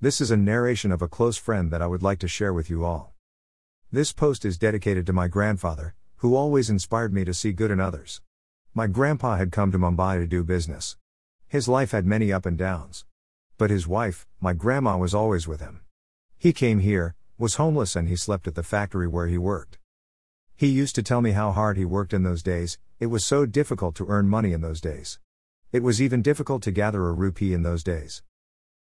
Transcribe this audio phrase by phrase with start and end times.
[0.00, 2.70] This is a narration of a close friend that I would like to share with
[2.70, 3.14] you all.
[3.90, 7.80] This post is dedicated to my grandfather, who always inspired me to see good in
[7.80, 8.20] others.
[8.72, 10.96] My grandpa had come to Mumbai to do business.
[11.48, 13.06] His life had many up and downs.
[13.56, 15.80] But his wife, my grandma, was always with him.
[16.38, 19.78] He came here, was homeless, and he slept at the factory where he worked.
[20.54, 23.46] He used to tell me how hard he worked in those days, it was so
[23.46, 25.18] difficult to earn money in those days.
[25.72, 28.22] It was even difficult to gather a rupee in those days.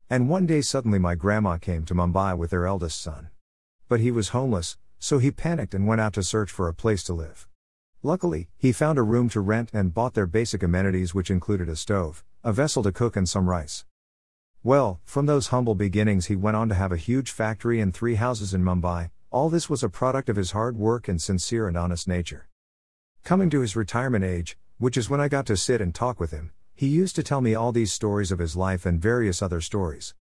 [0.09, 3.31] And one day suddenly my grandma came to Mumbai with their eldest son.
[3.89, 7.03] But he was homeless, so he panicked and went out to search for a place
[7.05, 7.49] to live.
[8.05, 11.75] Luckily, he found a room to rent and bought their basic amenities, which included a
[11.75, 13.85] stove, a vessel to cook, and some rice.
[14.63, 18.15] Well, from those humble beginnings, he went on to have a huge factory and three
[18.15, 19.11] houses in Mumbai.
[19.33, 22.49] All this was a product of his hard work and sincere and honest nature.
[23.25, 26.31] Coming to his retirement age, which is when I got to sit and talk with
[26.31, 29.63] him, he used to tell me all these stories of his life and various other
[29.63, 30.15] stories.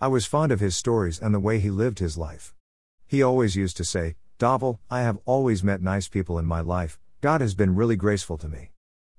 [0.00, 2.54] I was fond of his stories and the way he lived his life.
[3.06, 6.98] He always used to say, Dhaval, I have always met nice people in my life,
[7.20, 8.70] God has been really graceful to me.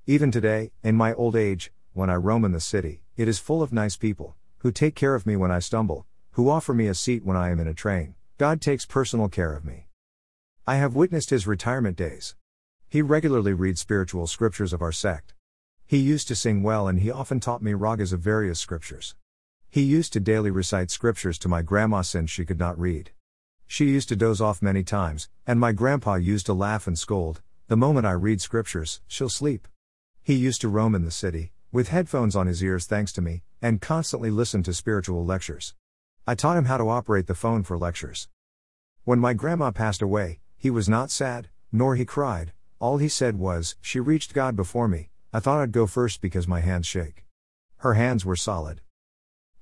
[0.08, 3.62] Even today, in my old age, when I roam in the city, it is full
[3.62, 6.96] of nice people, who take care of me when I stumble, who offer me a
[6.96, 8.16] seat when I am in a train.
[8.40, 9.88] God takes personal care of me.
[10.66, 12.36] I have witnessed his retirement days.
[12.90, 15.35] He regularly reads spiritual scriptures of our sect.
[15.88, 19.14] He used to sing well and he often taught me ragas of various scriptures.
[19.70, 23.12] He used to daily recite scriptures to my grandma since she could not read.
[23.68, 27.42] She used to doze off many times, and my grandpa used to laugh and scold,
[27.68, 29.68] the moment I read scriptures, she'll sleep.
[30.24, 33.44] He used to roam in the city, with headphones on his ears thanks to me,
[33.62, 35.76] and constantly listen to spiritual lectures.
[36.26, 38.28] I taught him how to operate the phone for lectures.
[39.04, 43.38] When my grandma passed away, he was not sad, nor he cried, all he said
[43.38, 47.26] was, She reached God before me, I thought I'd go first because my hands shake.
[47.80, 48.80] Her hands were solid.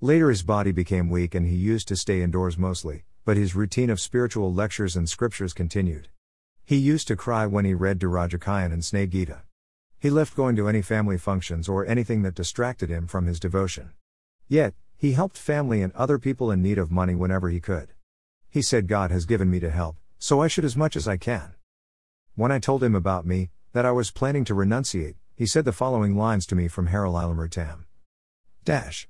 [0.01, 3.89] Later, his body became weak and he used to stay indoors mostly, but his routine
[3.89, 6.09] of spiritual lectures and scriptures continued.
[6.63, 9.41] He used to cry when he read Dhiraj Akhyan and Sneh Gita.
[9.99, 13.93] He left going to any family functions or anything that distracted him from his devotion.
[14.47, 17.93] Yet, he helped family and other people in need of money whenever he could.
[18.47, 21.17] He said, God has given me to help, so I should as much as I
[21.17, 21.55] can.
[22.35, 25.71] When I told him about me, that I was planning to renunciate, he said the
[25.71, 27.85] following lines to me from Harililamrut.
[28.63, 29.07] Dash.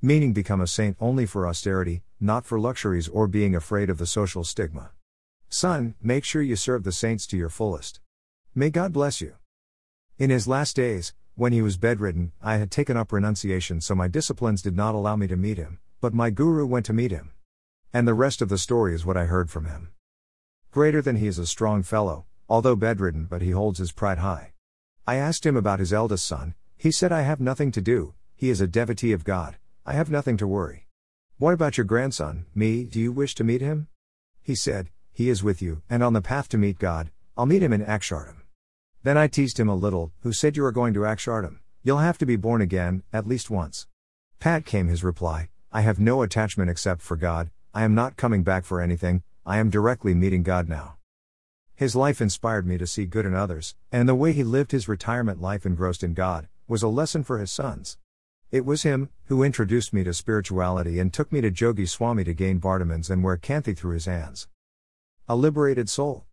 [0.00, 4.06] Meaning become a saint only for austerity, not for luxuries or being afraid of the
[4.06, 4.90] social stigma.
[5.48, 8.00] Son, make sure you serve the saints to your fullest.
[8.54, 9.34] May God bless you.
[10.18, 14.06] In his last days, when he was bedridden, I had taken up renunciation so my
[14.06, 17.32] disciplines did not allow me to meet him, but my guru went to meet him.
[17.92, 19.90] And the rest of the story is what I heard from him.
[20.70, 24.53] Greater than he is a strong fellow, although bedridden, but he holds his pride high.
[25.06, 28.48] I asked him about his eldest son, he said, I have nothing to do, he
[28.48, 30.86] is a devotee of God, I have nothing to worry.
[31.36, 33.88] What about your grandson, me, do you wish to meet him?
[34.40, 37.62] He said, He is with you, and on the path to meet God, I'll meet
[37.62, 38.42] him in Akshardham.
[39.02, 42.16] Then I teased him a little, who said you are going to Akshardham, you'll have
[42.18, 43.86] to be born again, at least once.
[44.40, 48.42] Pat came his reply, I have no attachment except for God, I am not coming
[48.42, 50.96] back for anything, I am directly meeting God now.
[51.76, 54.86] His life inspired me to see good in others, and the way he lived his
[54.86, 57.98] retirement life engrossed in God was a lesson for his sons.
[58.52, 62.32] It was him who introduced me to spirituality and took me to Jogi Swami to
[62.32, 64.46] gain Vartmans and wear Kanthi through his hands.
[65.28, 66.26] A liberated soul.